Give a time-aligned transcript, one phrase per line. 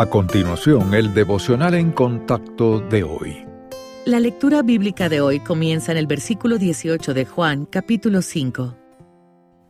[0.00, 3.44] A continuación, el devocional en contacto de hoy.
[4.06, 8.78] La lectura bíblica de hoy comienza en el versículo 18 de Juan, capítulo 5.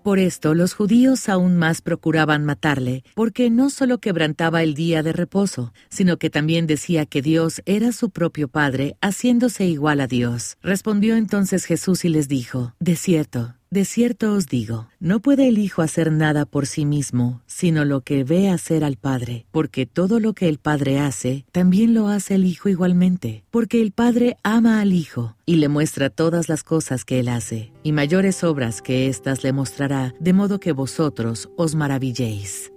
[0.05, 5.13] Por esto los judíos aún más procuraban matarle, porque no solo quebrantaba el día de
[5.13, 10.59] reposo, sino que también decía que Dios era su propio Padre, haciéndose igual a Dios.
[10.63, 15.57] Respondió entonces Jesús y les dijo, De cierto, de cierto os digo, no puede el
[15.57, 20.19] Hijo hacer nada por sí mismo, sino lo que ve hacer al Padre, porque todo
[20.19, 24.81] lo que el Padre hace, también lo hace el Hijo igualmente, porque el Padre ama
[24.81, 29.07] al Hijo y le muestra todas las cosas que él hace, y mayores obras que
[29.07, 32.73] éstas le mostrará, de modo que vosotros os maravilléis.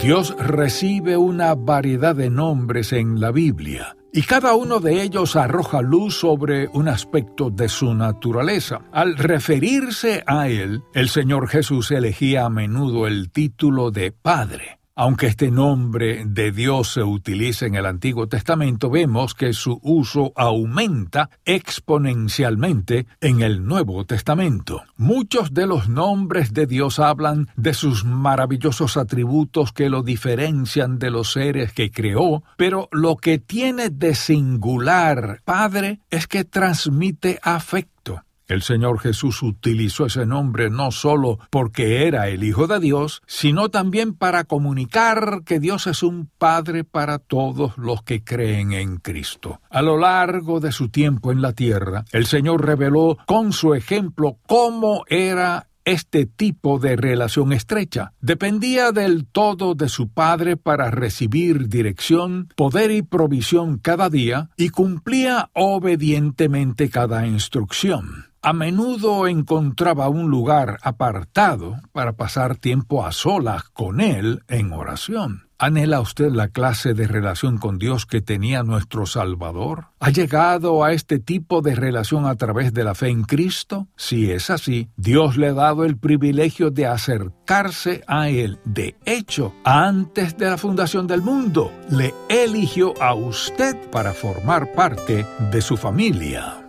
[0.00, 5.82] Dios recibe una variedad de nombres en la Biblia y cada uno de ellos arroja
[5.82, 8.80] luz sobre un aspecto de su naturaleza.
[8.90, 14.78] Al referirse a él, el Señor Jesús elegía a menudo el título de Padre.
[14.98, 20.32] Aunque este nombre de Dios se utiliza en el Antiguo Testamento, vemos que su uso
[20.34, 24.84] aumenta exponencialmente en el Nuevo Testamento.
[24.96, 31.10] Muchos de los nombres de Dios hablan de sus maravillosos atributos que lo diferencian de
[31.10, 38.22] los seres que creó, pero lo que tiene de singular Padre es que transmite afecto.
[38.48, 43.70] El Señor Jesús utilizó ese nombre no solo porque era el Hijo de Dios, sino
[43.70, 49.60] también para comunicar que Dios es un Padre para todos los que creen en Cristo.
[49.68, 54.38] A lo largo de su tiempo en la tierra, el Señor reveló con su ejemplo
[54.46, 58.12] cómo era este tipo de relación estrecha.
[58.20, 64.68] Dependía del todo de su Padre para recibir dirección, poder y provisión cada día y
[64.68, 73.64] cumplía obedientemente cada instrucción a menudo encontraba un lugar apartado para pasar tiempo a solas
[73.70, 75.48] con Él en oración.
[75.58, 79.86] ¿Anhela usted la clase de relación con Dios que tenía nuestro Salvador?
[79.98, 83.88] ¿Ha llegado a este tipo de relación a través de la fe en Cristo?
[83.96, 88.60] Si es así, Dios le ha dado el privilegio de acercarse a Él.
[88.64, 95.26] De hecho, antes de la fundación del mundo, le eligió a usted para formar parte
[95.50, 96.65] de su familia.